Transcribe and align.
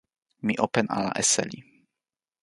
mi 0.45 0.53
open 0.65 0.87
ala 0.99 1.11
e 1.21 1.23
seli. 1.33 1.59